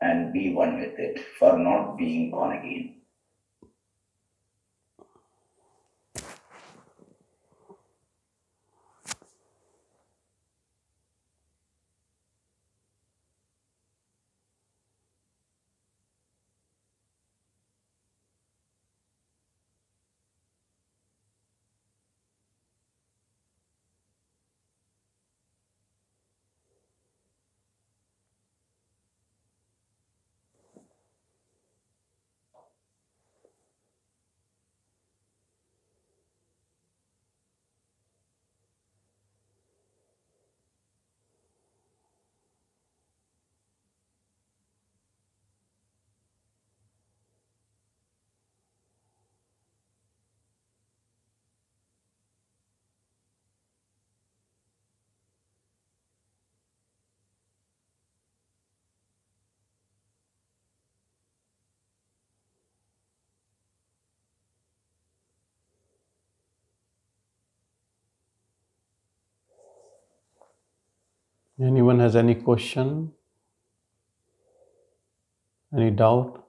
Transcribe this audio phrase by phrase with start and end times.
[0.00, 3.03] and be one with it for not being born again.
[71.60, 73.12] Anyone has any question?
[75.76, 76.42] Any doubt?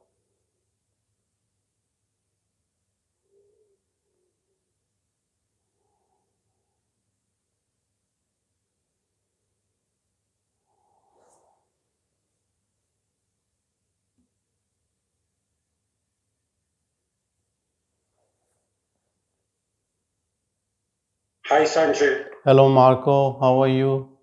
[21.47, 22.25] Hi, Sanjay.
[22.43, 23.39] Hello, Marco.
[23.39, 24.14] How are you?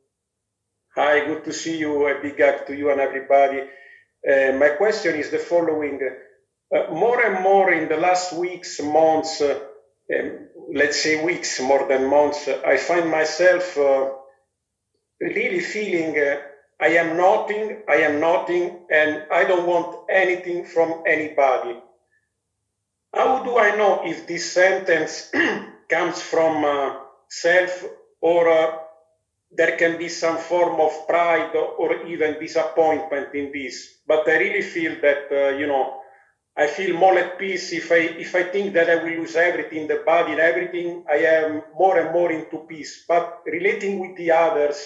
[0.95, 2.07] Hi, good to see you.
[2.07, 3.61] A big hug to you and everybody.
[3.61, 5.99] Uh, my question is the following.
[6.71, 9.59] Uh, more and more in the last weeks, months, uh,
[10.15, 14.11] um, let's say weeks more than months, uh, I find myself uh,
[15.19, 16.43] really feeling uh,
[16.79, 21.81] I am nothing, I am nothing, and I don't want anything from anybody.
[23.15, 25.33] How do I know if this sentence
[25.89, 26.99] comes from
[27.31, 27.83] self
[28.21, 28.82] or
[29.57, 34.01] there can be some form of pride or even disappointment in this?
[34.07, 36.01] But I really feel that, uh, you know,
[36.57, 39.89] I feel more at peace if I if I think that I will lose everything,
[39.89, 41.05] the body and everything.
[41.09, 43.05] I am more and more into peace.
[43.09, 44.77] But relating with the others,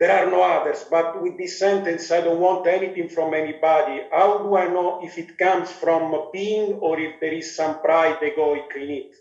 [0.00, 0.84] there are no others.
[0.90, 4.00] But with this sentence, I don't want anything from anybody.
[4.10, 8.20] How do I know if it comes from being or if there is some pride
[8.22, 9.14] egoic in it?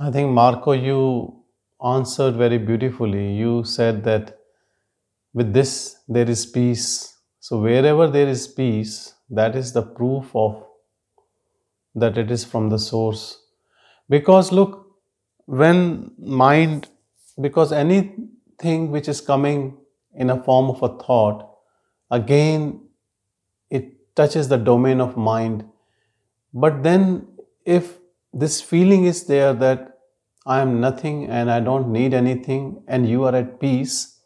[0.00, 1.41] I think, Marco, you
[1.84, 3.34] answered very beautifully.
[3.34, 4.38] You said that
[5.34, 7.16] with this there is peace.
[7.40, 10.64] So, wherever there is peace, that is the proof of
[11.94, 13.38] that it is from the source.
[14.08, 14.86] Because, look,
[15.46, 16.88] when mind,
[17.40, 19.76] because anything which is coming
[20.14, 21.48] in a form of a thought,
[22.10, 22.80] again,
[23.70, 25.64] it touches the domain of mind.
[26.54, 27.26] But then,
[27.64, 27.98] if
[28.32, 29.91] this feeling is there that
[30.44, 34.18] I am nothing and I don't need anything, and you are at peace,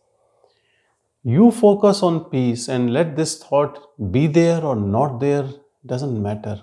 [1.22, 3.78] you focus on peace and let this thought
[4.12, 5.48] be there or not there,
[5.84, 6.62] doesn't matter.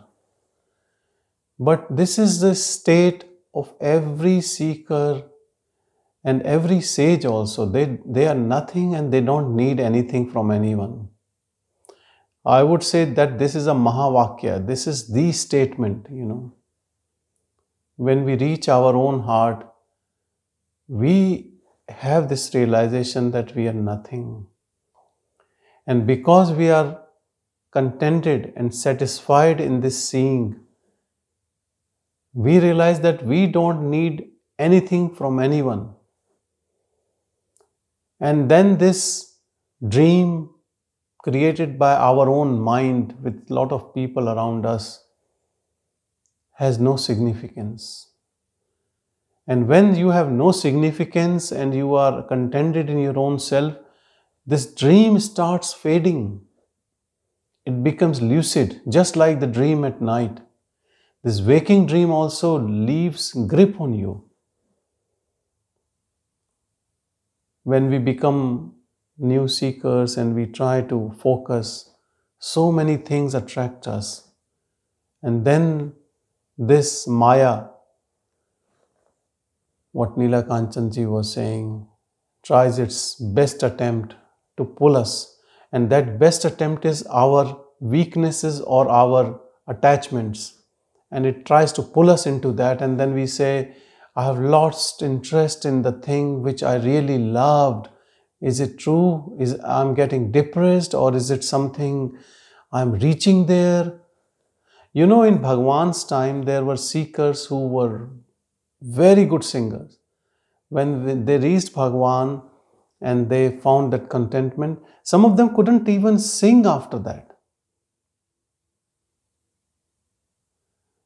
[1.59, 5.23] But this is the state of every seeker
[6.23, 11.09] and every sage also, they, they are nothing and they don't need anything from anyone.
[12.45, 16.53] I would say that this is a Mahavakya, this is the statement, you know.
[17.95, 19.67] When we reach our own heart,
[20.87, 21.53] we
[21.89, 24.47] have this realization that we are nothing.
[25.85, 27.01] And because we are
[27.71, 30.59] contented and satisfied in this seeing,
[32.33, 35.93] we realize that we don't need anything from anyone.
[38.19, 39.37] And then this
[39.87, 40.49] dream
[41.23, 45.02] created by our own mind with a lot of people around us
[46.55, 48.11] has no significance.
[49.47, 53.75] And when you have no significance and you are contented in your own self,
[54.45, 56.41] this dream starts fading.
[57.65, 60.39] It becomes lucid, just like the dream at night.
[61.23, 64.25] This waking dream also leaves grip on you.
[67.63, 68.75] When we become
[69.17, 71.89] new seekers and we try to focus,
[72.39, 74.29] so many things attract us.
[75.21, 75.94] And then
[76.57, 77.65] this Maya,
[79.91, 81.88] what Neela Kanchanji was saying,
[82.44, 84.15] tries its best attempt
[84.57, 85.38] to pull us.
[85.71, 90.61] And that best attempt is our weaknesses or our attachments.
[91.11, 92.81] And it tries to pull us into that.
[92.81, 93.75] And then we say,
[94.15, 97.88] I have lost interest in the thing which I really loved.
[98.41, 99.35] Is it true?
[99.39, 102.15] Is I'm getting depressed or is it something
[102.71, 104.01] I'm reaching there?
[104.93, 108.09] You know, in Bhagwan's time, there were seekers who were
[108.81, 109.97] very good singers.
[110.69, 112.43] When they reached Bhagwan
[113.01, 117.27] and they found that contentment, some of them couldn't even sing after that.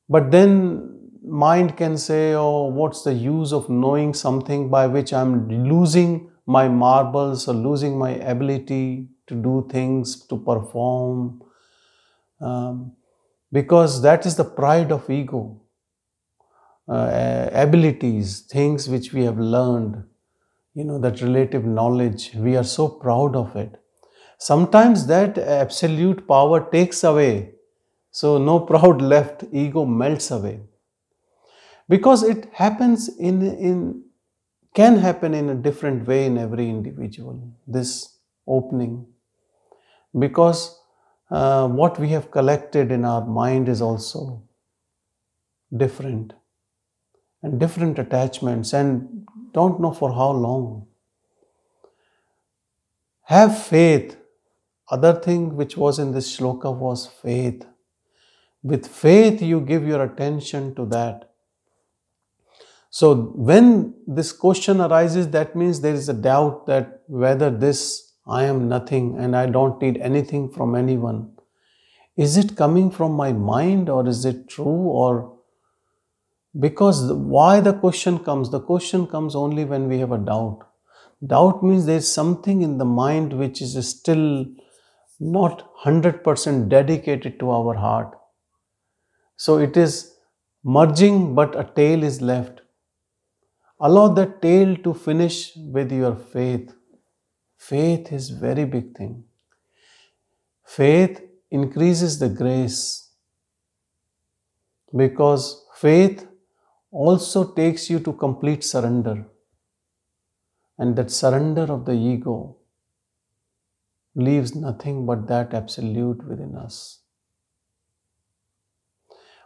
[0.09, 5.49] But then mind can say, oh, what's the use of knowing something by which I'm
[5.67, 11.41] losing my marbles or losing my ability to do things, to perform?
[12.39, 12.93] Um,
[13.51, 15.61] because that is the pride of ego.
[16.87, 20.03] Uh, abilities, things which we have learned,
[20.73, 23.75] you know, that relative knowledge, we are so proud of it.
[24.37, 27.51] Sometimes that absolute power takes away
[28.11, 30.61] so, no proud left, ego melts away.
[31.87, 34.03] Because it happens in, in
[34.73, 38.17] can happen in a different way in every individual, this
[38.47, 39.05] opening.
[40.17, 40.79] Because
[41.29, 44.41] uh, what we have collected in our mind is also
[45.75, 46.33] different
[47.43, 50.87] and different attachments, and don't know for how long.
[53.23, 54.17] Have faith.
[54.89, 57.65] Other thing which was in this shloka was faith.
[58.63, 61.31] With faith, you give your attention to that.
[62.89, 68.43] So, when this question arises, that means there is a doubt that whether this I
[68.43, 71.31] am nothing and I don't need anything from anyone.
[72.17, 75.37] Is it coming from my mind or is it true or
[76.59, 78.49] because why the question comes?
[78.49, 80.59] The question comes only when we have a doubt.
[81.25, 84.45] Doubt means there is something in the mind which is still
[85.19, 88.15] not 100% dedicated to our heart.
[89.35, 90.15] So it is
[90.63, 92.61] merging, but a tail is left.
[93.79, 96.73] Allow that tail to finish with your faith.
[97.57, 99.23] Faith is very big thing.
[100.63, 101.21] Faith
[101.51, 103.09] increases the grace
[104.95, 106.27] because faith
[106.91, 109.25] also takes you to complete surrender.
[110.77, 112.57] And that surrender of the ego
[114.15, 116.99] leaves nothing but that absolute within us.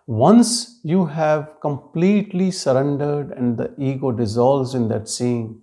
[0.08, 5.61] Once you have completely surrendered and the ego dissolves in that seeing,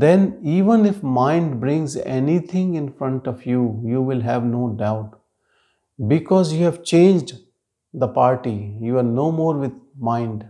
[0.00, 5.20] then even if mind brings anything in front of you, you will have no doubt.
[6.08, 7.34] Because you have changed
[7.92, 10.46] the party, you are no more with mind.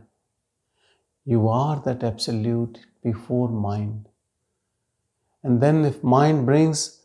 [1.27, 4.09] You are that absolute before mind.
[5.43, 7.03] And then if mind brings,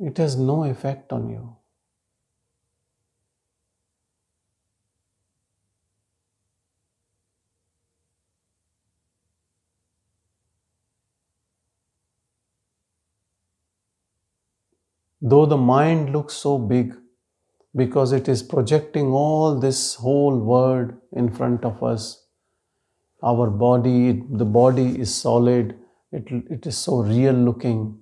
[0.00, 1.57] it has no effect on you.
[15.20, 16.94] Though the mind looks so big
[17.74, 22.24] because it is projecting all this whole world in front of us,
[23.22, 25.78] our body, the body is solid,
[26.12, 27.98] it, it is so real looking.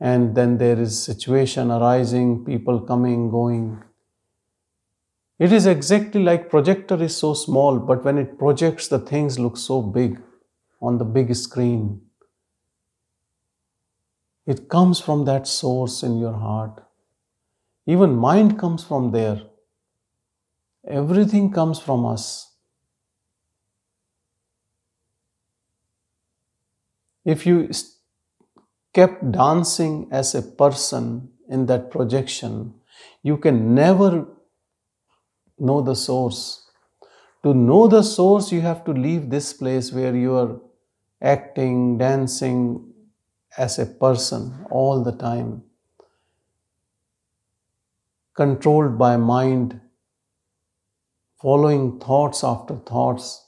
[0.00, 3.82] And then there is situation arising, people coming, going.
[5.38, 9.56] It is exactly like projector is so small, but when it projects, the things look
[9.56, 10.20] so big.
[10.82, 12.00] on the big screen.
[14.50, 16.82] It comes from that source in your heart.
[17.86, 19.42] Even mind comes from there.
[20.88, 22.52] Everything comes from us.
[27.24, 27.70] If you
[28.92, 32.74] kept dancing as a person in that projection,
[33.22, 34.26] you can never
[35.60, 36.68] know the source.
[37.44, 40.60] To know the source, you have to leave this place where you are
[41.22, 42.89] acting, dancing
[43.58, 45.62] as a person all the time,
[48.34, 49.80] controlled by mind,
[51.40, 53.46] following thoughts after thoughts.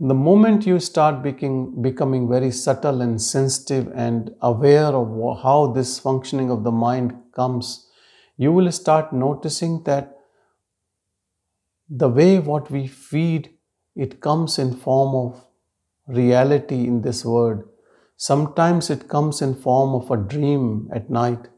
[0.00, 5.98] The moment you start becoming, becoming very subtle and sensitive and aware of how this
[5.98, 7.88] functioning of the mind comes,
[8.36, 10.13] you will start noticing that
[11.88, 13.50] the way what we feed,
[13.94, 15.46] it comes in form of
[16.06, 17.62] reality in this world.
[18.16, 21.48] Sometimes it comes in form of a dream at night.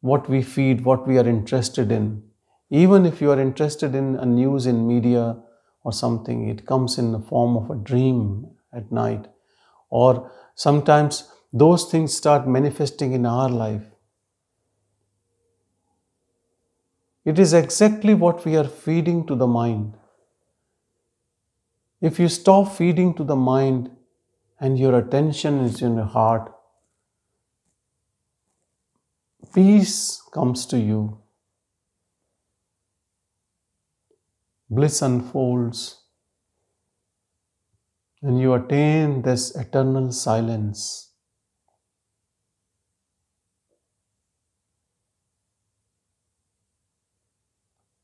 [0.00, 2.22] What we feed, what we are interested in.
[2.70, 5.36] Even if you are interested in a news in media,
[5.82, 6.48] or something.
[6.48, 9.26] It comes in the form of a dream at night.
[9.88, 13.89] Or sometimes those things start manifesting in our life.
[17.24, 19.94] It is exactly what we are feeding to the mind.
[22.00, 23.90] If you stop feeding to the mind
[24.58, 26.52] and your attention is in your heart,
[29.52, 31.20] peace comes to you.
[34.70, 36.04] bliss unfolds
[38.22, 41.09] and you attain this eternal silence.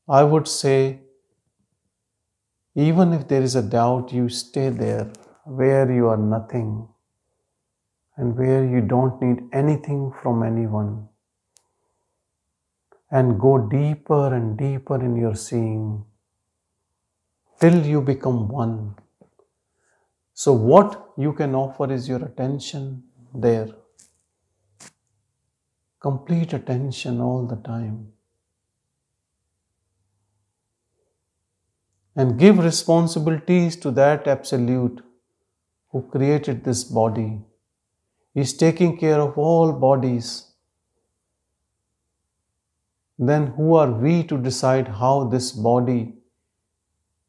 [0.09, 1.01] I would say,
[2.75, 5.11] even if there is a doubt, you stay there
[5.43, 6.87] where you are nothing
[8.15, 11.09] and where you don't need anything from anyone.
[13.11, 16.05] And go deeper and deeper in your seeing
[17.59, 18.95] till you become one.
[20.33, 23.69] So, what you can offer is your attention there.
[25.99, 28.13] Complete attention all the time.
[32.17, 35.01] And give responsibilities to that Absolute
[35.91, 37.45] who created this body.
[38.35, 40.51] is taking care of all bodies.
[43.17, 46.17] Then, who are we to decide how this body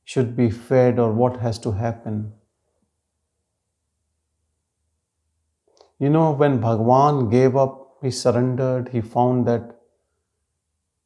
[0.04, 2.33] should be fed or what has to happen.
[5.99, 9.78] You know, when Bhagwan gave up, he surrendered, he found that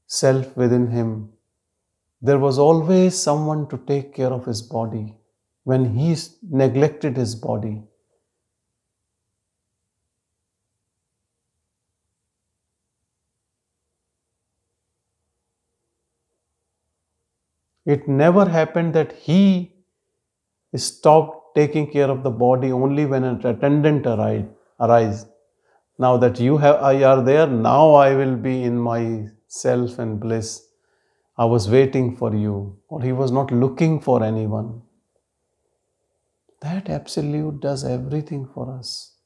[0.06, 1.32] self within him.
[2.24, 5.16] There was always someone to take care of his body
[5.64, 6.16] when he
[6.48, 7.82] neglected his body.
[17.84, 19.74] It never happened that he
[20.76, 25.26] stopped taking care of the body only when an attendant arrives.
[25.98, 30.20] Now that you have, I are there, now I will be in my self and
[30.20, 30.68] bliss.
[31.42, 34.82] I was waiting for you, or he was not looking for anyone.
[36.60, 39.16] That absolute does everything for us.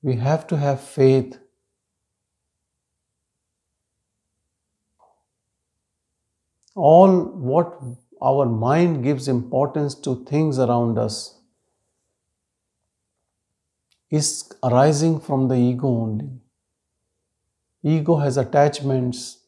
[0.00, 1.36] We have to have faith
[6.74, 7.18] all
[7.50, 7.76] what
[8.22, 11.38] our mind gives importance to things around us
[14.10, 16.30] is arising from the ego only.
[17.82, 19.41] Ego has attachments.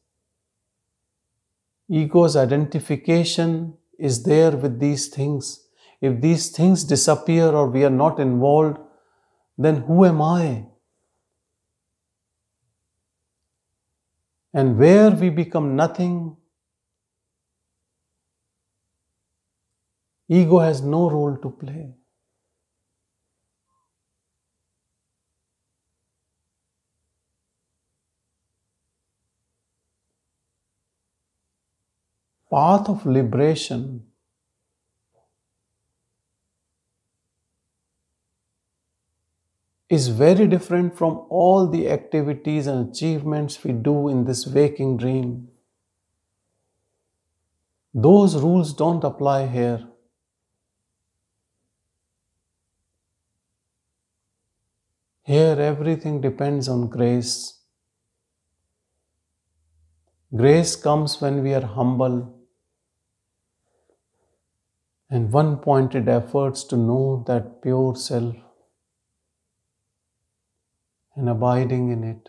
[1.88, 5.68] Ego's identification is there with these things.
[6.00, 8.78] If these things disappear or we are not involved,
[9.56, 10.66] then who am I?
[14.52, 16.36] And where we become nothing,
[20.28, 21.94] Ego has no role to play.
[32.54, 34.04] Path of liberation
[39.88, 45.48] is very different from all the activities and achievements we do in this waking dream.
[47.92, 49.88] Those rules don't apply here.
[55.24, 57.58] Here, everything depends on grace.
[60.36, 62.33] Grace comes when we are humble
[65.08, 68.36] and one pointed efforts to know that pure self
[71.16, 72.28] and abiding in it.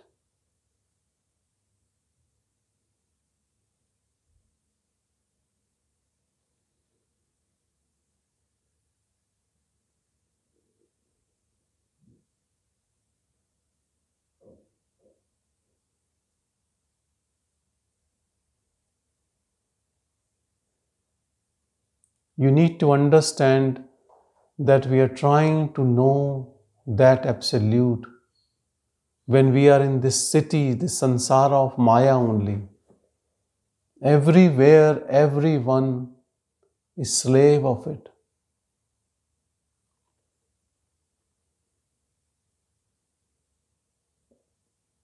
[22.38, 23.84] You need to understand
[24.60, 26.54] that we are trying to know
[26.86, 28.06] that absolute
[29.26, 32.62] when we are in this city, this sansara of Maya only.
[34.04, 36.14] Everywhere, everyone
[36.98, 38.10] is slave of it.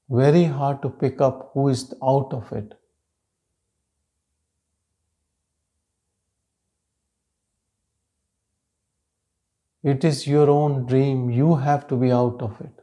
[0.09, 2.80] Very hard to pick up who is out of it.
[9.83, 11.29] It is your own dream.
[11.29, 12.81] You have to be out of it.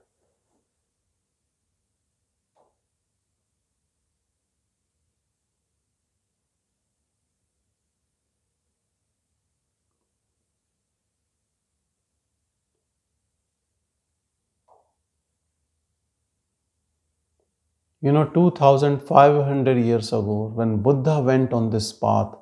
[18.01, 22.35] You know, 2500 years ago, when Buddha went on this path,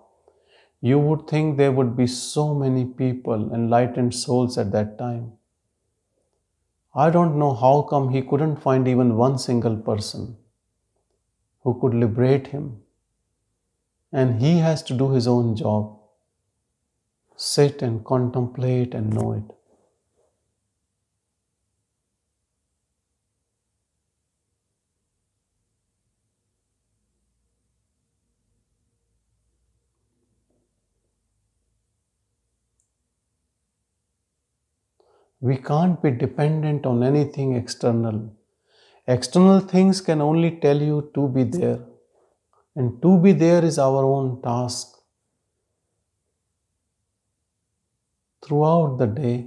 [0.87, 5.33] you would think there would be so many people, enlightened souls at that time.
[6.95, 10.37] I don't know how come he couldn't find even one single person
[11.63, 12.69] who could liberate him.
[14.13, 15.93] And he has to do his own job
[17.37, 19.57] sit and contemplate and know it.
[35.47, 38.33] We can't be dependent on anything external.
[39.07, 41.79] External things can only tell you to be there.
[42.75, 44.97] And to be there is our own task.
[48.45, 49.47] Throughout the day,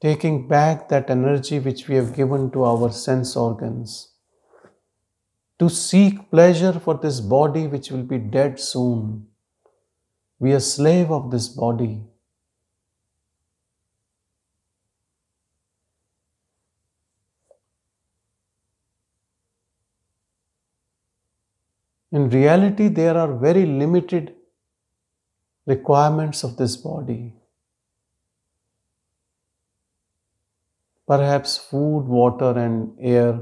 [0.00, 4.12] taking back that energy which we have given to our sense organs,
[5.58, 9.26] to seek pleasure for this body which will be dead soon
[10.38, 12.00] we are slave of this body.
[22.10, 24.34] In reality, there are very limited
[25.66, 27.34] requirements of this body.
[31.06, 33.40] Perhaps food, water, and air,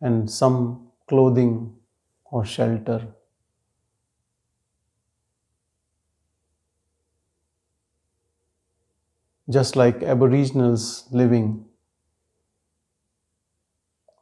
[0.00, 1.74] and some clothing
[2.24, 3.14] or shelter.
[9.50, 11.64] Just like Aboriginals living.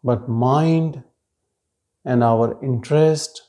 [0.03, 1.03] But mind
[2.05, 3.43] and our interest,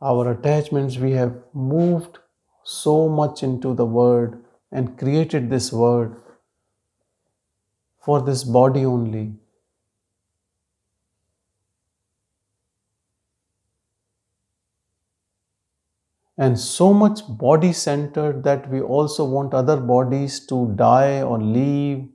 [0.00, 2.18] our attachments, we have moved
[2.64, 6.16] so much into the Word and created this Word
[8.00, 9.34] for this body only.
[16.38, 22.08] And so much body centered that we also want other bodies to die or leave,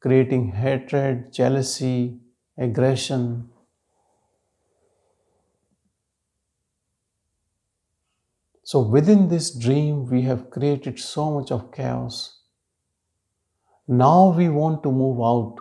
[0.00, 2.20] creating hatred, jealousy,
[2.58, 3.48] aggression.
[8.62, 12.40] So, within this dream, we have created so much of chaos.
[13.88, 15.56] Now we want to move out.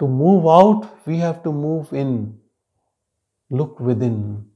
[0.00, 2.38] To move out, we have to move in,
[3.50, 4.46] look within.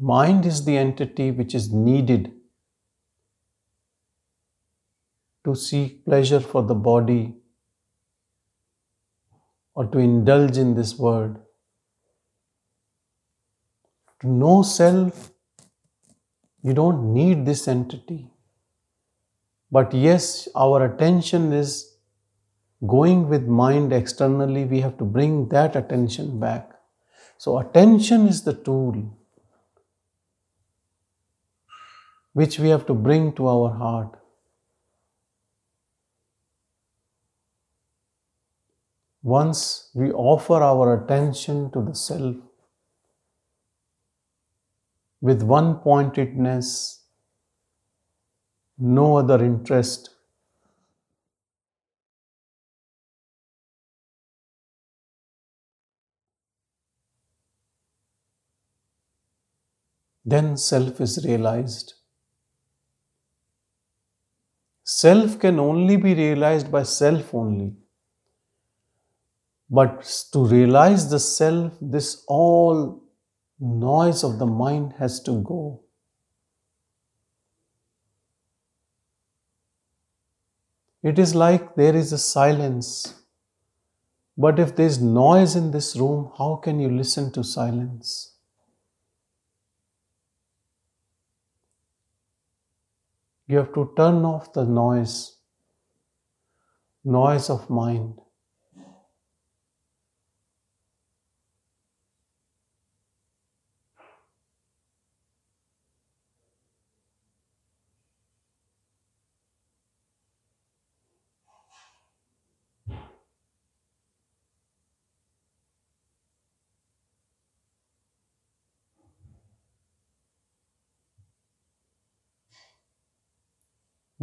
[0.00, 2.32] Mind is the entity which is needed
[5.44, 7.36] to seek pleasure for the body
[9.74, 11.38] or to indulge in this world.
[14.22, 15.30] To know self,
[16.62, 18.30] you don't need this entity.
[19.70, 21.96] But yes, our attention is
[22.86, 26.70] going with mind externally, we have to bring that attention back.
[27.36, 29.18] So, attention is the tool
[32.32, 34.16] which we have to bring to our heart.
[39.22, 42.36] once we offer our attention to the self
[45.22, 47.04] with one pointedness,
[48.76, 50.10] no other interest,
[60.24, 61.94] then self is realized.
[64.82, 67.76] Self can only be realized by self only.
[69.70, 73.02] But to realize the self, this all
[73.62, 75.80] noise of the mind has to go.
[81.02, 83.22] It is like there is a silence.
[84.36, 88.34] But if there is noise in this room, how can you listen to silence?
[93.46, 95.36] You have to turn off the noise,
[97.04, 98.18] noise of mind.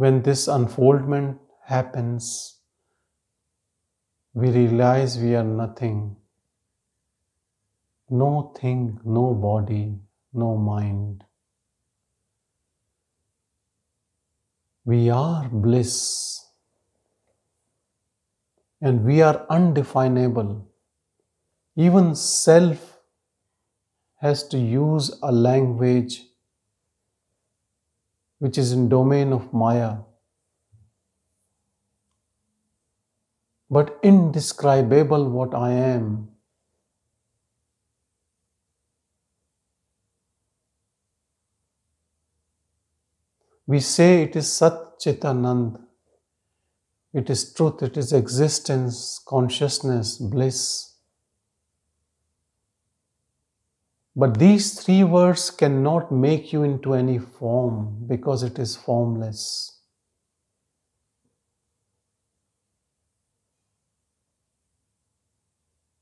[0.00, 2.56] When this unfoldment happens,
[4.32, 6.16] we realize we are nothing.
[8.08, 9.98] No thing, no body,
[10.32, 11.22] no mind.
[14.86, 16.46] We are bliss
[18.80, 20.66] and we are undefinable.
[21.76, 23.00] Even self
[24.22, 26.22] has to use a language
[28.40, 29.98] which is in domain of Maya.
[33.70, 36.30] But indescribable what I am.
[43.66, 45.78] We say it is Sat Chitanand.
[47.12, 50.89] It is truth, it is existence, consciousness, bliss.
[54.20, 59.78] But these three words cannot make you into any form because it is formless.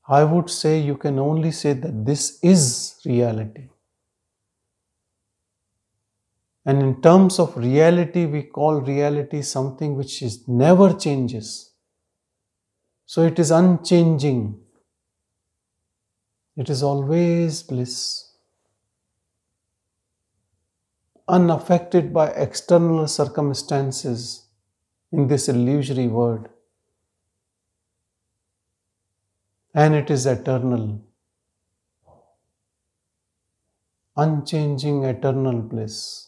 [0.05, 3.69] I would say you can only say that this is reality.
[6.65, 11.71] And in terms of reality, we call reality something which is never changes.
[13.05, 14.59] So it is unchanging.
[16.59, 18.33] It is always bliss,
[21.25, 24.47] unaffected by external circumstances
[25.13, 26.49] in this illusory world.
[29.73, 31.01] And it is eternal,
[34.17, 36.27] unchanging, eternal bliss.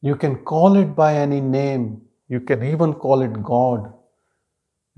[0.00, 3.99] You can call it by any name, you can even call it God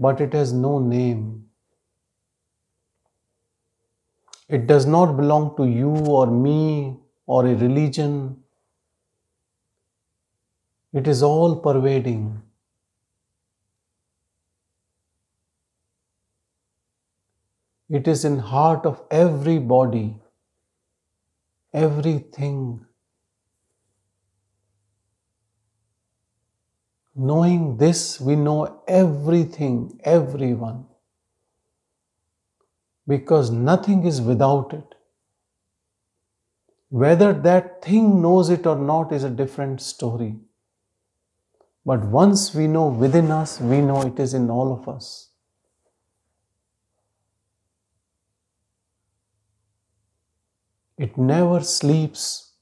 [0.02, 1.24] but it has no name.
[4.48, 8.44] It does not belong to you or me or a religion.
[10.92, 12.40] It is all pervading.
[17.88, 20.20] It is in heart of every body,
[21.74, 22.86] everything.
[27.14, 30.86] Knowing this, we know everything, everyone.
[33.06, 34.94] Because nothing is without it.
[36.88, 40.36] Whether that thing knows it or not is a different story.
[41.84, 45.30] But once we know within us, we know it is in all of us.
[50.96, 52.52] It never sleeps,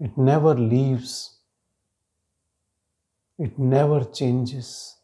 [0.00, 1.39] it never leaves.
[3.40, 4.96] It never changes.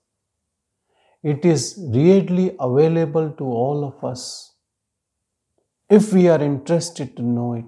[1.22, 1.62] It is
[1.94, 4.52] readily available to all of us
[5.88, 7.64] if we are interested to know it.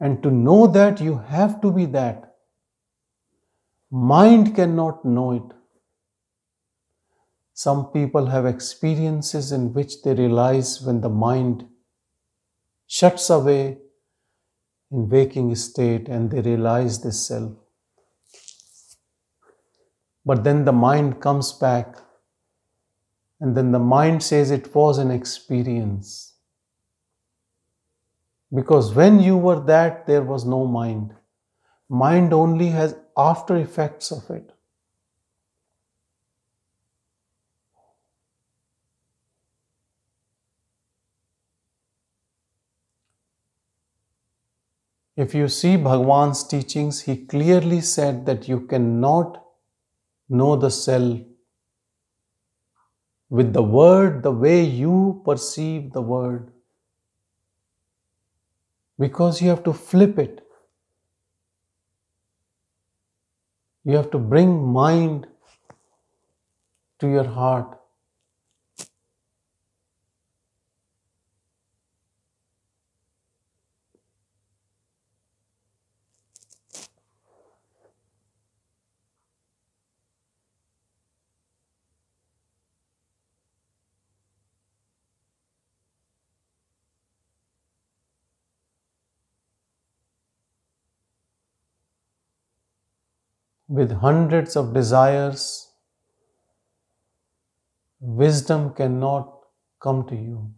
[0.00, 2.36] And to know that, you have to be that.
[3.90, 5.56] Mind cannot know it.
[7.52, 11.66] Some people have experiences in which they realize when the mind
[12.86, 13.76] shuts away
[14.90, 17.52] in waking state and they realize this self.
[20.26, 21.96] But then the mind comes back,
[23.40, 26.34] and then the mind says it was an experience.
[28.54, 31.14] Because when you were that, there was no mind.
[31.88, 34.50] Mind only has after effects of it.
[45.16, 49.43] If you see Bhagwan's teachings, he clearly said that you cannot
[50.28, 51.20] know the self
[53.28, 56.50] with the word the way you perceive the word.
[58.98, 60.40] Because you have to flip it.
[63.84, 65.26] You have to bring mind
[67.00, 67.78] to your heart.
[93.74, 95.72] With hundreds of desires,
[97.98, 99.30] wisdom cannot
[99.80, 100.54] come to you.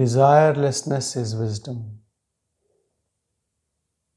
[0.00, 2.00] Desirelessness is wisdom.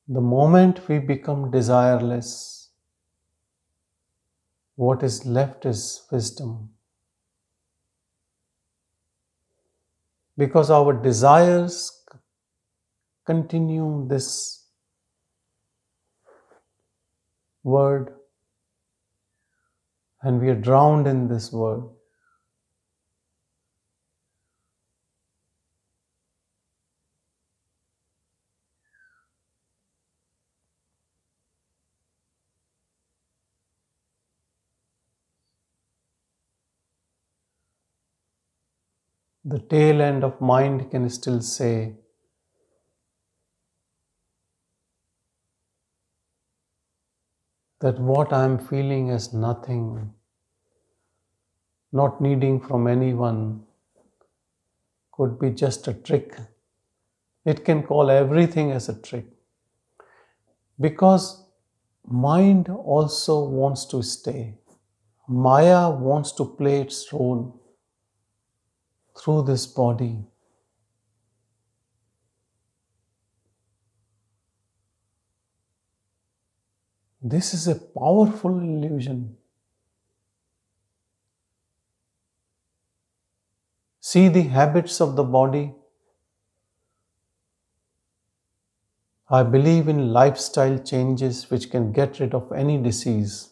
[0.08, 2.70] The moment we become desireless,
[4.76, 6.72] what is left is wisdom.
[10.40, 11.78] Because our desires
[13.26, 14.68] continue this
[17.64, 18.14] word
[20.22, 21.84] and we are drowned in this word.
[39.50, 41.94] The tail end of mind can still say,
[47.82, 50.14] that what I am feeling is nothing,
[51.92, 53.64] not needing from anyone,
[55.14, 56.36] could be just a trick.
[57.46, 59.26] It can call everything as a trick.
[60.80, 61.46] Because
[62.06, 64.56] mind also wants to stay.
[65.28, 67.59] Maya wants to play its role
[69.20, 70.18] through this body.
[77.22, 79.36] This is a powerful illusion.
[84.00, 85.74] See the habits of the body.
[89.30, 93.52] I believe in lifestyle changes which can get rid of any disease.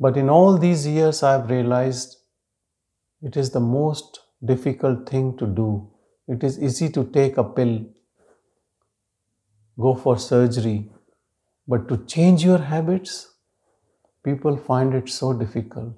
[0.00, 2.16] But in all these years, I have realized
[3.22, 5.90] it is the most difficult thing to do.
[6.28, 7.84] It is easy to take a pill,
[9.78, 10.90] go for surgery,
[11.68, 13.34] but to change your habits,
[14.24, 15.94] people find it so difficult.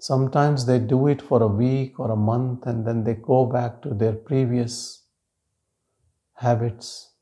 [0.00, 3.82] Sometimes they do it for a week or a month and then they go back
[3.82, 5.02] to their previous
[6.34, 7.13] habits.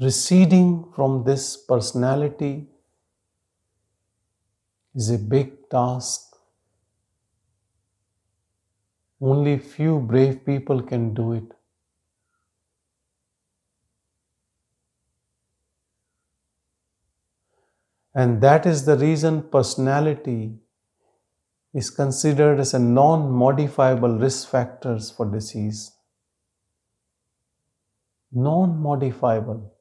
[0.00, 2.68] Receding from this personality
[4.94, 6.36] is a big task.
[9.20, 11.44] Only few brave people can do it.
[18.14, 20.58] And that is the reason personality
[21.74, 25.92] is considered as a non modifiable risk factors for disease.
[28.32, 29.75] Non modifiable.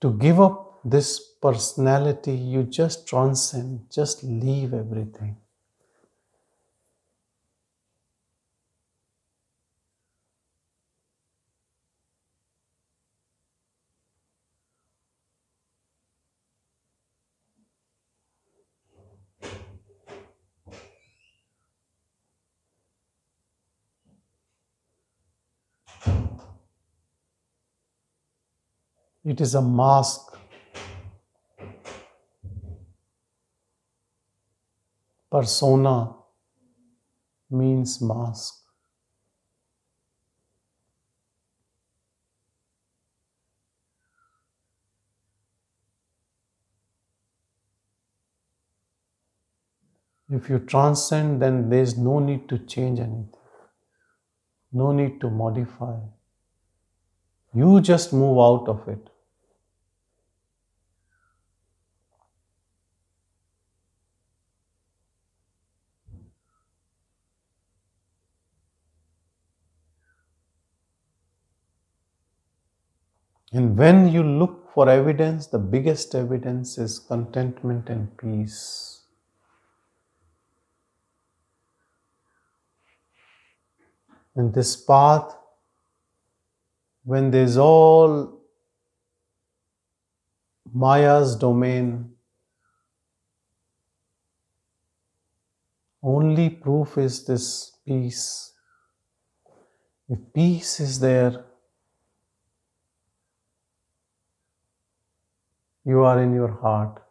[0.00, 5.36] To give up this personality, you just transcend, just leave everything.
[29.24, 30.38] It is a mask.
[35.30, 36.14] Persona
[37.50, 38.60] means mask.
[50.32, 53.32] If you transcend, then there is no need to change anything,
[54.72, 55.98] no need to modify.
[57.54, 59.08] You just move out of it.
[73.52, 79.04] And when you look for evidence, the biggest evidence is contentment and peace.
[84.34, 85.36] And this path
[87.10, 88.40] when there's all
[90.72, 92.12] Maya's domain,
[96.00, 98.52] only proof is this peace.
[100.08, 101.46] If peace is there,
[105.84, 107.02] you are in your heart.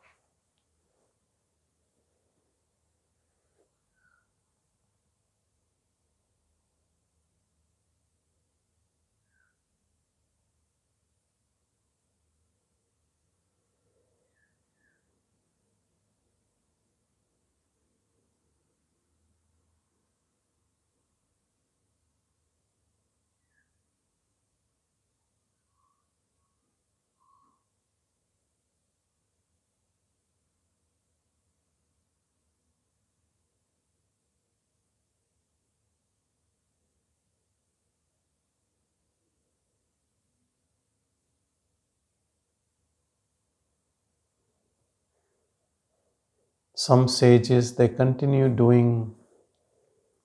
[46.82, 49.14] Some sages they continue doing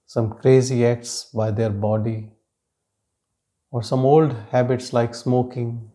[0.06, 2.30] some crazy acts by their body
[3.72, 5.90] or some old habits like smoking,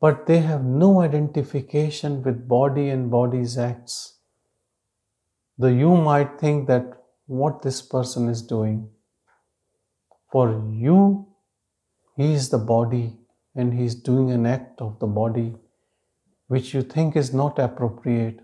[0.00, 4.16] but they have no identification with body and body's acts.
[5.58, 6.86] Though you might think that
[7.26, 8.88] what this person is doing,
[10.30, 11.26] for you,
[12.16, 13.18] he is the body
[13.54, 15.54] and he is doing an act of the body
[16.46, 18.41] which you think is not appropriate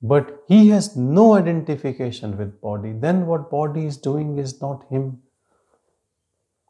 [0.00, 2.92] but he has no identification with body.
[2.92, 5.22] Then what body is doing is not him.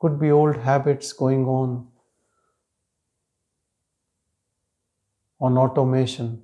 [0.01, 1.88] Could be old habits going on
[5.41, 6.43] on automation.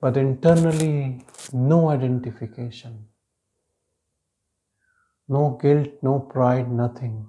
[0.00, 3.06] But internally no identification.
[5.28, 7.28] No guilt no pride nothing.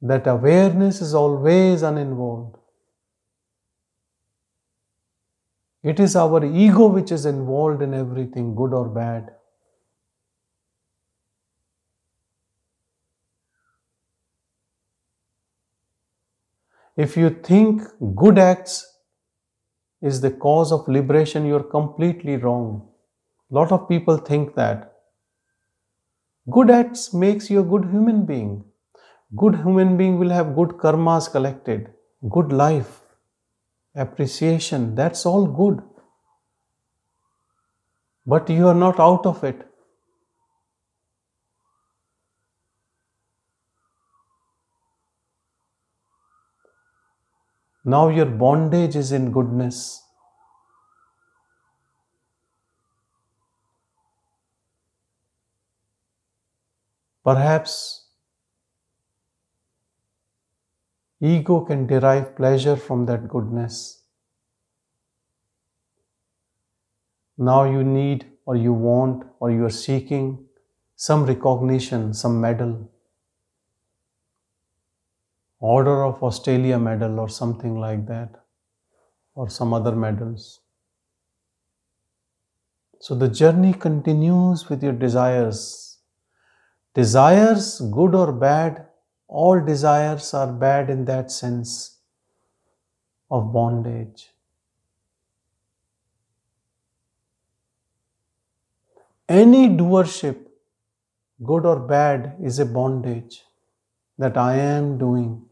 [0.00, 2.56] That awareness is always uninvolved
[5.84, 9.36] It is our ego which is involved in everything, good or bad.
[16.96, 17.82] If you think
[18.16, 18.84] good acts
[20.00, 22.88] is the cause of liberation, you're completely wrong.
[23.50, 24.92] Lot of people think that.
[26.50, 28.64] Good acts makes you a good human being.
[29.36, 31.94] Good human being will have good karmas collected,
[32.30, 33.03] good life
[33.94, 35.82] appreciation, that's all good.
[38.26, 39.66] But you are not out of it.
[47.84, 50.02] Now your bondage is in goodness.
[57.22, 58.03] Perhaps
[61.24, 64.02] Ego can derive pleasure from that goodness.
[67.38, 70.44] Now you need, or you want, or you are seeking
[70.96, 72.90] some recognition, some medal,
[75.60, 78.44] Order of Australia medal, or something like that,
[79.34, 80.60] or some other medals.
[83.00, 86.00] So the journey continues with your desires.
[86.94, 88.86] Desires, good or bad,
[89.42, 91.98] all desires are bad in that sense
[93.30, 94.30] of bondage.
[99.28, 100.36] Any doership,
[101.42, 103.42] good or bad, is a bondage
[104.18, 105.46] that I am doing.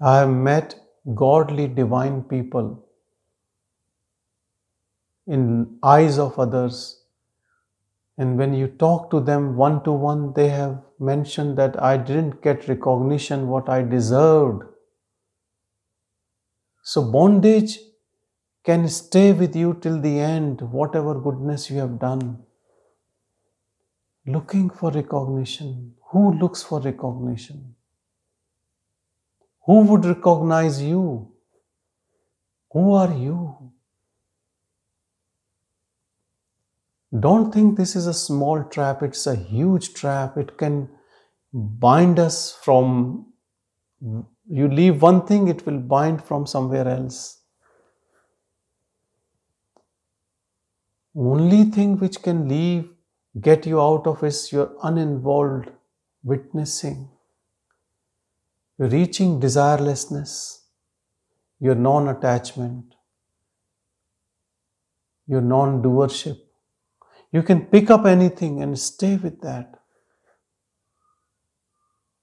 [0.00, 0.74] I have met
[1.14, 2.86] godly divine people
[5.26, 7.02] in eyes of others
[8.16, 12.42] and when you talk to them one to one they have mentioned that I didn't
[12.42, 14.64] get recognition what I deserved
[16.82, 17.78] so bondage
[18.64, 22.38] can stay with you till the end whatever goodness you have done
[24.26, 25.94] looking for recognition.
[26.10, 27.74] Who looks for recognition?
[29.70, 31.30] Who would recognize you?
[32.72, 33.70] Who are you?
[37.16, 40.36] Don't think this is a small trap, it's a huge trap.
[40.36, 40.88] It can
[41.52, 43.26] bind us from,
[44.00, 47.38] you leave one thing, it will bind from somewhere else.
[51.14, 52.90] Only thing which can leave,
[53.40, 55.70] get you out of is your uninvolved
[56.24, 57.08] witnessing,
[58.80, 60.60] your reaching desirelessness,
[61.58, 62.94] your non attachment,
[65.26, 66.38] your non doership.
[67.30, 69.74] You can pick up anything and stay with that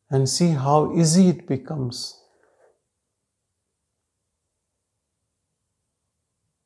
[0.09, 2.19] and see how easy it becomes.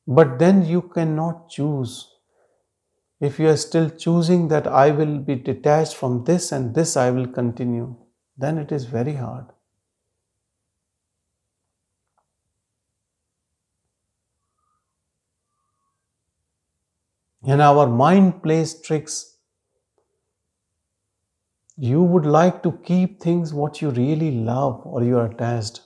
[0.06, 2.08] But then you cannot choose.
[3.20, 7.10] If you are still choosing that I will be detached from this and this I
[7.10, 7.94] will continue,
[8.38, 9.52] then it is very hard.
[17.44, 19.36] And our mind plays tricks.
[21.76, 25.80] You would like to keep things what you really love or you are attached.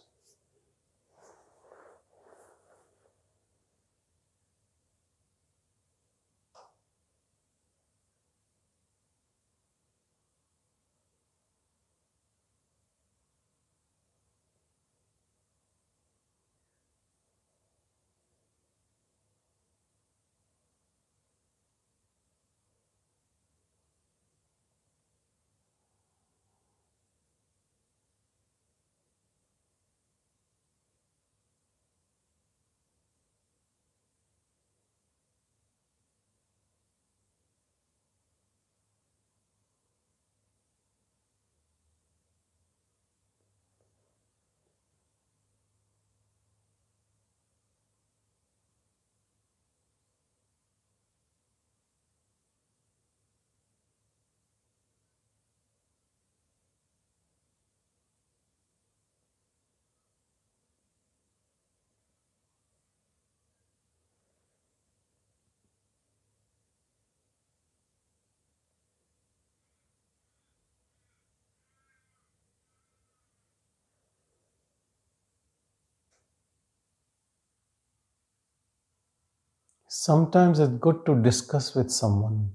[79.89, 82.51] Sometimes it's good to discuss with someone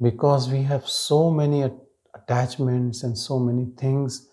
[0.00, 1.68] because we have so many
[2.14, 4.28] attachments and so many things.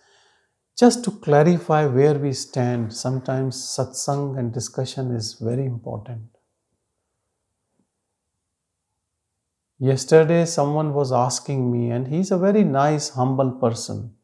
[0.77, 6.21] Just to clarify where we stand, sometimes satsang and discussion is very important.
[9.79, 14.15] Yesterday, someone was asking me, and he's a very nice, humble person.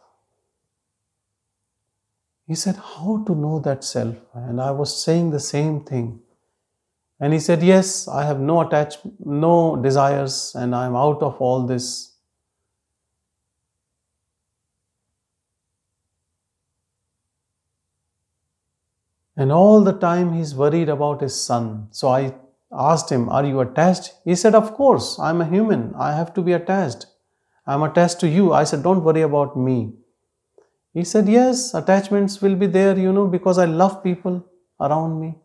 [2.48, 4.16] He said, How to know that self?
[4.34, 6.22] And I was saying the same thing.
[7.20, 11.42] And he said, Yes, I have no attachment, no desires, and I am out of
[11.42, 12.16] all this.
[19.36, 21.88] And all the time he's worried about his son.
[21.92, 22.36] So I
[22.72, 24.14] asked him, Are you attached?
[24.24, 25.94] He said, Of course, I'm a human.
[25.98, 27.06] I have to be attached.
[27.66, 28.54] I'm attached to you.
[28.54, 29.94] I said, Don't worry about me.
[30.94, 34.46] He said, Yes, attachments will be there, you know, because I love people
[34.80, 35.36] around me.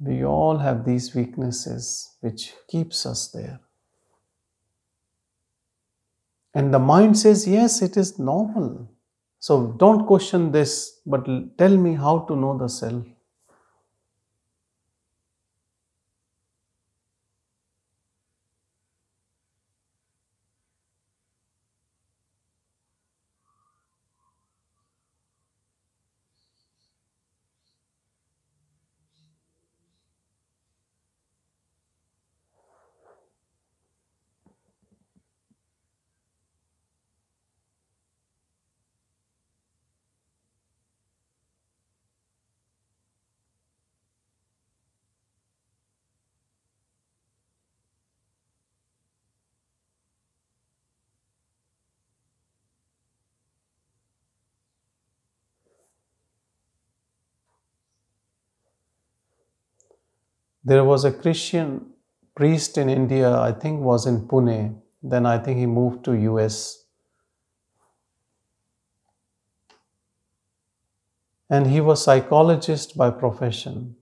[0.00, 3.60] We all have these weaknesses which keeps us there.
[6.54, 8.90] And the mind says, yes, it is normal.
[9.38, 11.26] So don't question this, but
[11.58, 13.04] tell me how to know the self.
[60.64, 61.92] There was a Christian
[62.34, 64.80] priest in India, I think was in Pune.
[65.02, 66.84] Then I think he moved to US.
[71.50, 73.96] And he was psychologist by profession.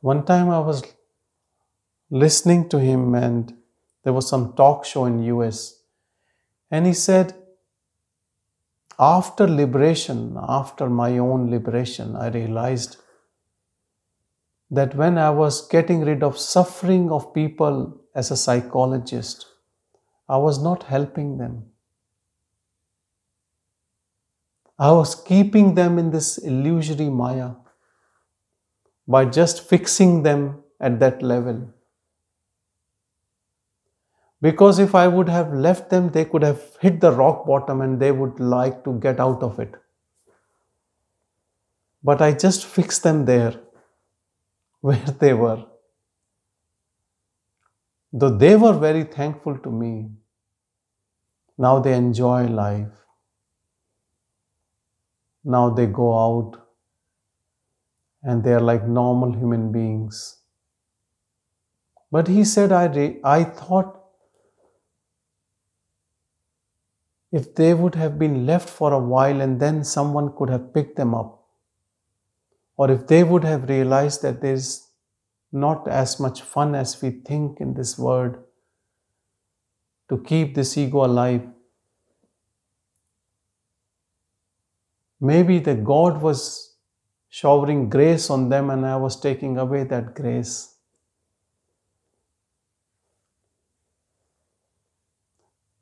[0.00, 0.82] One time I was
[2.10, 3.52] listening to him and
[4.04, 5.82] there was some talk show in US
[6.70, 7.34] and he said
[8.98, 12.96] after liberation after my own liberation I realized
[14.70, 19.46] that when I was getting rid of suffering of people as a psychologist
[20.28, 21.66] I was not helping them
[24.78, 27.52] I was keeping them in this illusory Maya
[29.08, 31.72] by just fixing them at that level.
[34.40, 38.00] Because if I would have left them, they could have hit the rock bottom and
[38.00, 39.74] they would like to get out of it.
[42.02, 43.54] But I just fixed them there
[44.80, 45.64] where they were.
[48.12, 50.10] Though they were very thankful to me,
[51.58, 52.92] now they enjoy life.
[55.44, 56.56] Now they go out
[58.22, 60.38] and they are like normal human beings.
[62.10, 64.05] But he said, I, re- I thought
[67.32, 70.96] if they would have been left for a while and then someone could have picked
[70.96, 71.44] them up,
[72.76, 74.90] or if they would have realized that there's
[75.52, 78.36] not as much fun as we think in this world
[80.08, 81.42] to keep this ego alive,
[85.20, 86.76] maybe the God was
[87.28, 90.75] showering grace on them and I was taking away that grace.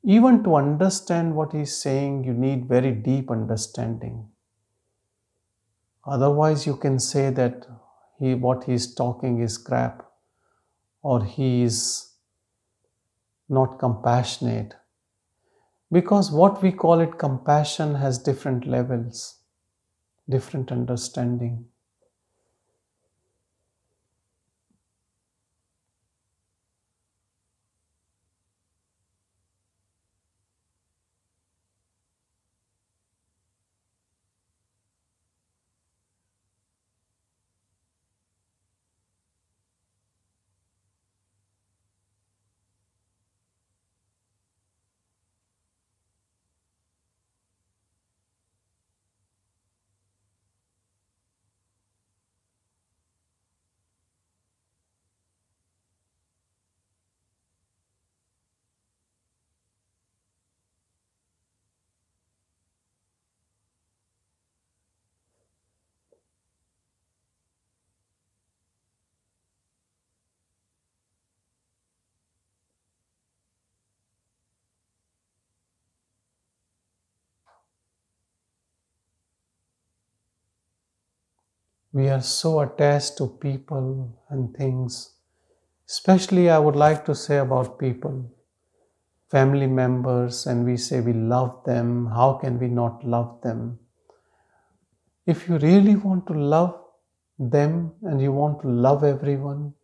[0.07, 4.29] Even to understand what he's saying, you need very deep understanding.
[6.07, 7.67] Otherwise, you can say that
[8.19, 10.05] he, what he's talking is crap
[11.03, 12.13] or he is
[13.49, 14.75] not compassionate.
[15.91, 19.39] Because what we call it compassion has different levels,
[20.29, 21.67] different understanding.
[81.95, 85.13] We are so attached to people and things.
[85.89, 88.33] Especially, I would like to say about people,
[89.31, 92.07] family members, and we say we love them.
[92.07, 93.79] How can we not love them?
[95.25, 96.75] If you really want to love
[97.39, 99.75] them and you want to love everyone,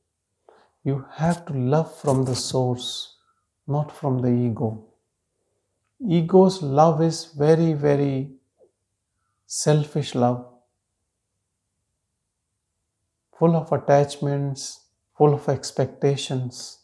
[0.82, 3.18] you have to love from the source,
[3.68, 4.84] not from the ego.
[6.04, 8.32] Ego's love is very, very
[9.46, 10.49] selfish love
[13.40, 14.80] full of attachments,
[15.16, 16.80] full of expectations.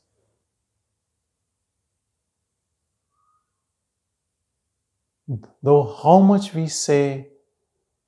[5.63, 7.29] Though how much we say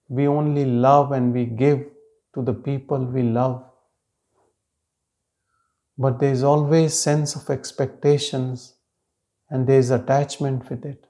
[0.09, 1.85] we only love and we give
[2.35, 3.65] to the people we love,
[5.99, 8.77] but there is always sense of expectations
[9.51, 11.07] and there is attachment with it.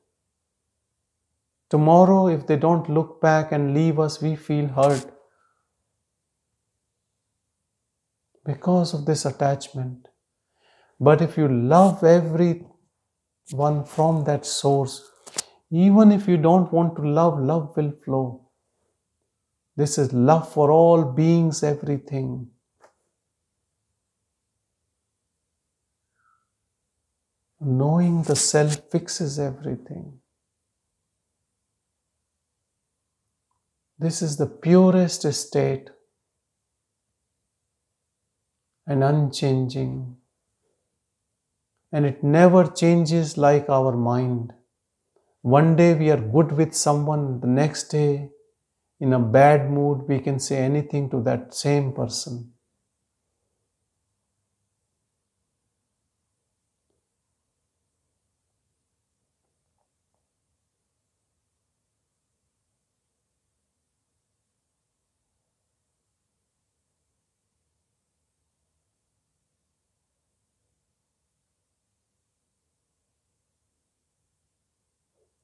[1.70, 5.17] Tomorrow, if they don't look back and leave us, we feel hurt.
[8.48, 10.08] Because of this attachment.
[10.98, 15.02] But if you love everyone from that source,
[15.70, 18.48] even if you don't want to love, love will flow.
[19.76, 22.48] This is love for all beings, everything.
[27.60, 30.20] Knowing the self fixes everything.
[33.98, 35.90] This is the purest state
[38.88, 40.16] and unchanging.
[41.92, 44.52] And it never changes like our mind.
[45.42, 48.30] One day we are good with someone, the next day,
[49.00, 52.52] in a bad mood, we can say anything to that same person.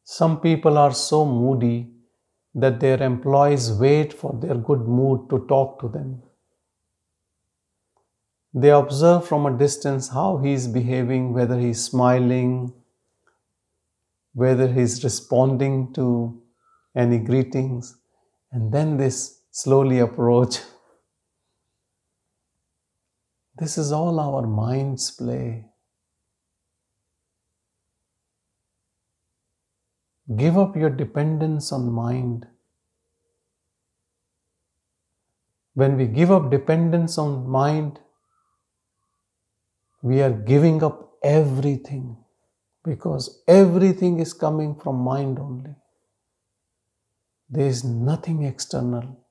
[0.04, 1.90] Some people are so moody
[2.54, 6.22] that their employees wait for their good mood to talk to them.
[8.52, 12.72] They observe from a distance how he is behaving, whether he is smiling,
[14.34, 16.40] whether he is responding to
[16.94, 17.96] any greetings,
[18.52, 20.60] and then they slowly approach.
[23.56, 25.66] This is all our mind's play.
[30.36, 32.46] Give up your dependence on mind.
[35.74, 38.00] When we give up dependence on mind,
[40.02, 42.16] we are giving up everything
[42.84, 45.74] because everything is coming from mind only.
[47.50, 49.23] There is nothing external.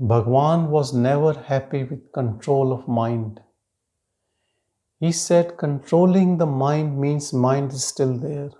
[0.00, 3.40] Bhagwan was never happy with control of mind.
[5.00, 8.50] He said controlling the mind means mind is still there.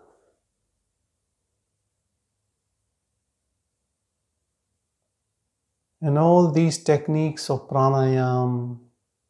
[6.00, 8.80] And all these techniques of pranayam,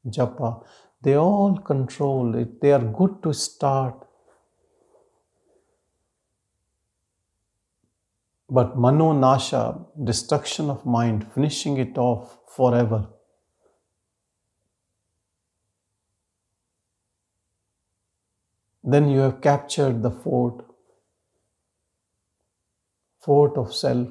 [0.06, 0.64] japa,
[1.02, 2.62] they all control it.
[2.62, 4.07] They are good to start.
[8.50, 13.08] But mano nasha, destruction of mind, finishing it off forever.
[18.82, 20.64] Then you have captured the fort,
[23.20, 24.08] fort of self.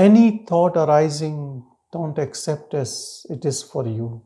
[0.00, 4.22] Any thought arising, don't accept as it is for you.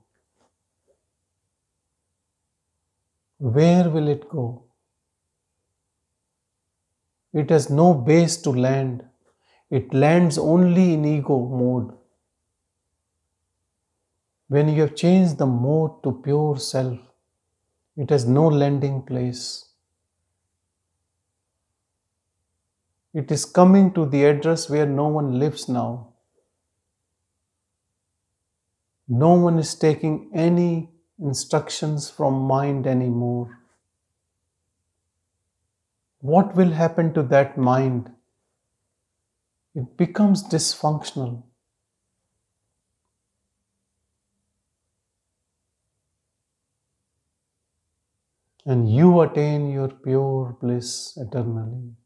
[3.38, 4.64] Where will it go?
[7.32, 9.02] It has no base to land.
[9.70, 11.96] It lands only in ego mode.
[14.48, 16.98] When you have changed the mode to pure self,
[17.96, 19.71] it has no landing place.
[23.14, 26.14] It is coming to the address where no one lives now.
[29.06, 33.58] No one is taking any instructions from mind anymore.
[36.20, 38.10] What will happen to that mind?
[39.74, 41.42] It becomes dysfunctional.
[48.64, 51.96] And you attain your pure bliss eternally.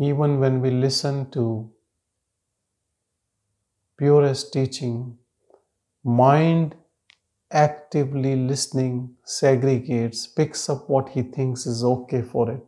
[0.00, 1.70] Even when we listen to
[3.98, 5.18] purest teaching,
[6.04, 6.74] mind
[7.50, 12.66] actively listening segregates, picks up what he thinks is okay for it.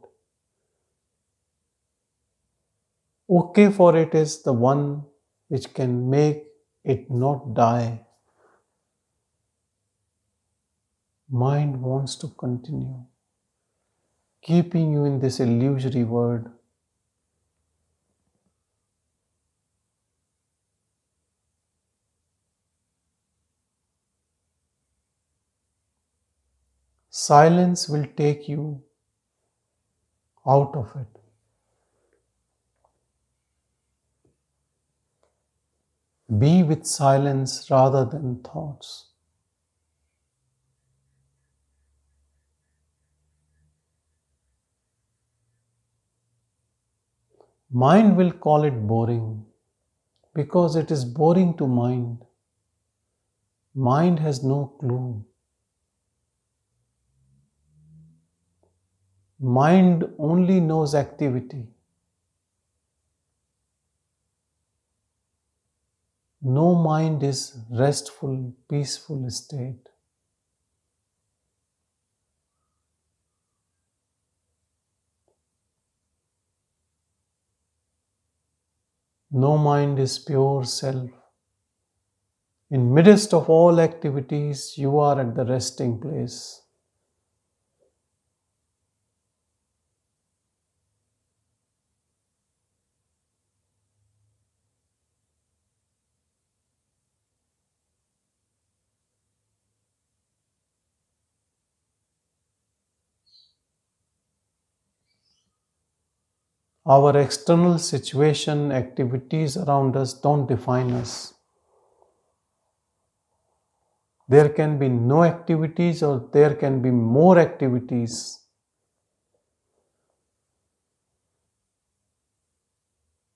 [3.30, 5.05] Okay for it is the one
[5.49, 6.45] which can make
[6.85, 8.01] it not die.
[11.33, 13.03] mind wants to continue,
[14.43, 16.49] keeping you in this illusory world.
[27.23, 28.83] Silence will take you
[30.47, 31.18] out of it.
[36.37, 39.11] Be with silence rather than thoughts.
[47.70, 49.47] Mind will call it boring
[50.35, 52.25] because it is boring to mind.
[53.75, 55.25] Mind has no clue.
[59.43, 61.66] Mind only knows activity.
[66.40, 69.88] No mind is restful, peaceful state.
[79.32, 81.11] No mind is pure self.
[82.70, 86.61] In midst of all activities, you are at the resting place.
[106.85, 111.35] Our external situation, activities around us don't define us.
[114.28, 118.41] There can be no activities or there can be more activities.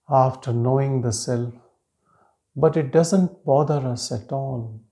[0.09, 1.53] After knowing the self,
[2.55, 4.86] but it doesn't bother us at all.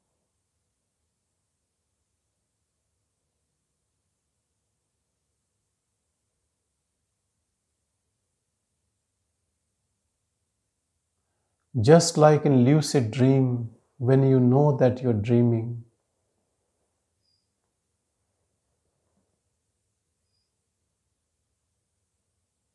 [11.80, 15.84] Just like in lucid dream, when you know that you're dreaming,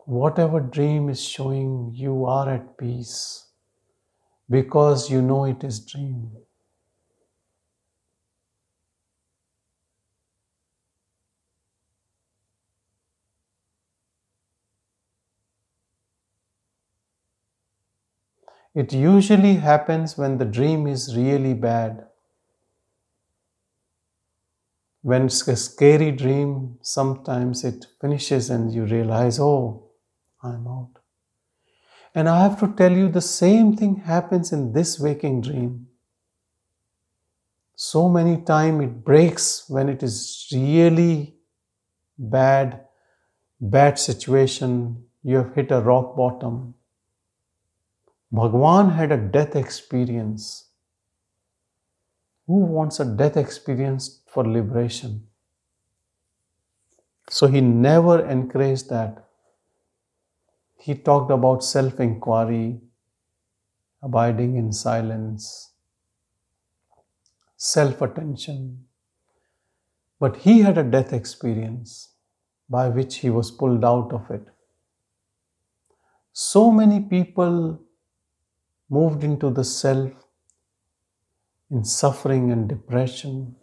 [0.08, 3.48] whatever dream is showing, you are at peace
[4.50, 6.32] because you know it is dream.
[18.76, 22.06] It usually happens when the dream is really bad.
[25.02, 29.90] When it's a scary dream, sometimes it finishes and you realize, oh,
[30.44, 30.92] I'm out.
[32.14, 35.88] And I have to tell you, the same thing happens in this waking dream.
[37.76, 41.36] So many times it breaks when it is really
[42.18, 42.82] bad,
[43.62, 45.06] bad situation.
[45.24, 46.76] You have hit a rock bottom
[48.32, 50.70] Bhagwan had a death experience.
[52.48, 55.30] Who wants a death experience for liberation?
[57.30, 59.26] So he never encouraged that.
[60.80, 62.82] He talked about self inquiry,
[64.02, 65.72] abiding in silence,
[67.58, 68.88] self attention.
[70.20, 72.10] But he had a death experience
[72.70, 74.48] by which he was pulled out of it.
[76.34, 77.80] So many people
[78.90, 80.12] moved into the self
[81.72, 83.56] in suffering and depression.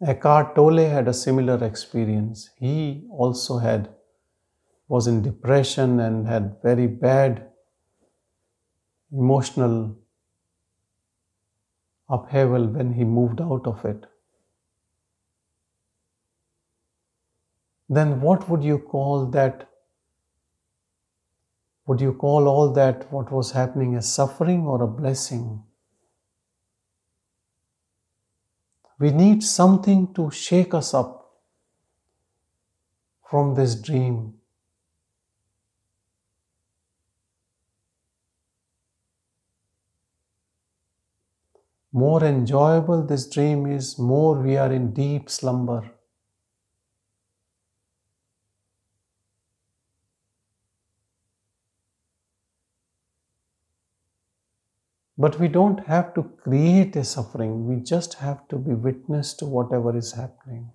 [0.00, 2.50] Eckhart Tolle had a similar experience.
[2.60, 3.92] He also had
[4.88, 7.50] was in depression and had very bad
[9.10, 9.96] emotional
[12.08, 14.06] upheaval when he moved out of it.
[17.88, 19.68] Then what would you call that?
[21.86, 25.62] Would you call all that what was happening as suffering or a blessing?
[28.98, 31.24] We need something to shake us up
[33.28, 34.34] from this dream.
[41.92, 45.93] More enjoyable this dream is, more we are in deep slumber.
[55.24, 59.46] But we don't have to create a suffering, we just have to be witness to
[59.46, 60.73] whatever is happening.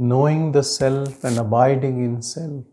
[0.00, 2.64] Knowing the self and abiding in self.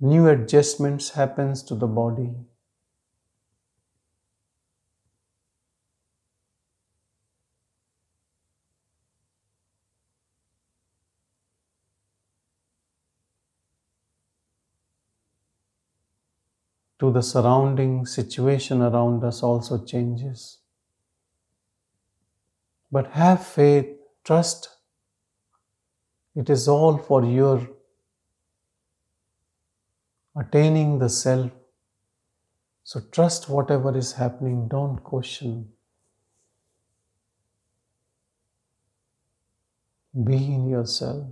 [0.00, 2.32] New adjustments happens to the body.
[16.98, 20.58] to the surrounding situation around us also changes.
[22.90, 23.86] But have faith,
[24.24, 24.68] trust.
[26.34, 27.68] It is all for your
[30.38, 31.50] attaining the self.
[32.84, 35.72] So trust whatever is happening, don't question.
[40.24, 41.26] Be in yourself.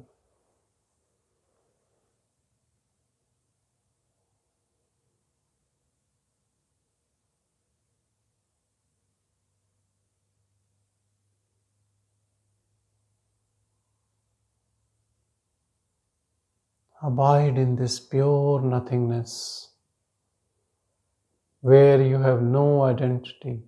[17.07, 19.72] Abide in this pure nothingness
[21.61, 23.62] where you have no identity.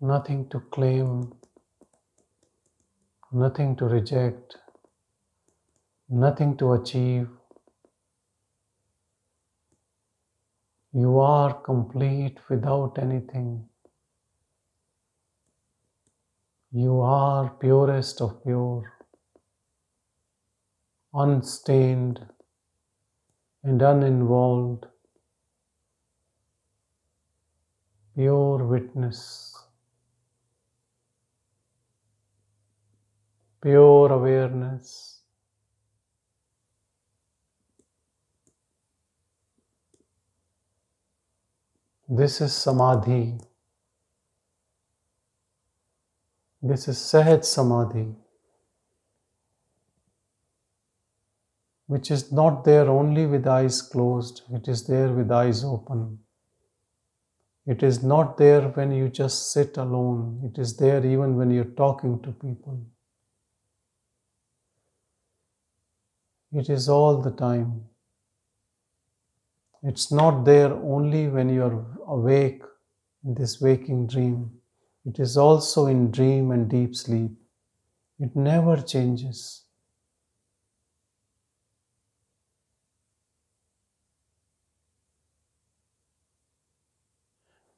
[0.00, 1.32] Nothing to claim,
[3.30, 4.56] nothing to reject,
[6.08, 7.28] nothing to achieve.
[10.92, 13.69] You are complete without anything.
[16.72, 18.92] You are purest of pure,
[21.12, 22.24] unstained
[23.64, 24.86] and uninvolved,
[28.14, 29.52] pure witness,
[33.60, 35.22] pure awareness.
[42.08, 43.49] This is samadhi.
[46.62, 48.14] This is Sahaj Samadhi,
[51.86, 56.18] which is not there only with eyes closed, it is there with eyes open.
[57.66, 61.64] It is not there when you just sit alone, it is there even when you're
[61.64, 62.78] talking to people.
[66.52, 67.84] It is all the time.
[69.82, 72.62] It's not there only when you're awake
[73.24, 74.59] in this waking dream.
[75.04, 77.32] It is also in dream and deep sleep.
[78.18, 79.64] It never changes.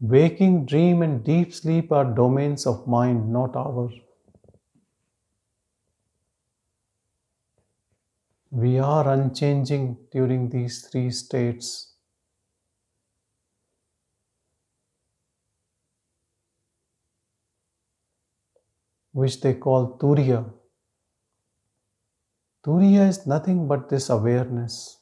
[0.02, 3.94] Waking, dream, and deep sleep are domains of mind, not ours.
[8.52, 11.91] We are unchanging during these three states.
[19.12, 20.44] Which they call Turiya.
[22.64, 24.98] Turiya is nothing but this awareness,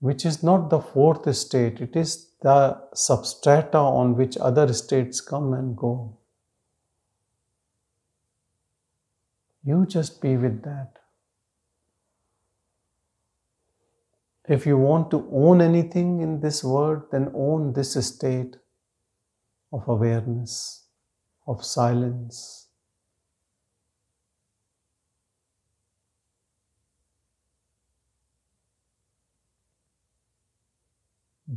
[0.00, 5.54] which is not the fourth state, it is the substrata on which other states come
[5.54, 6.18] and go.
[9.62, 10.98] You just be with that.
[14.46, 18.56] If you want to own anything in this world, then own this state
[19.74, 20.86] of awareness,
[21.46, 22.68] of silence.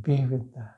[0.00, 0.77] Be with that.